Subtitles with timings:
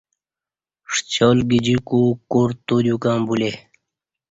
[1.11, 2.01] شیال گجیکو
[2.31, 3.51] کور تودیوکں بولے